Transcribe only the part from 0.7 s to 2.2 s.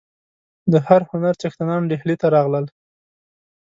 د هر هنر څښتنان ډهلي